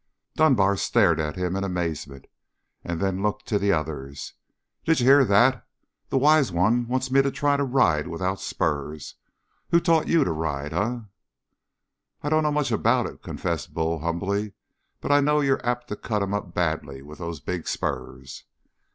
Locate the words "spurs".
8.41-9.13, 17.67-18.45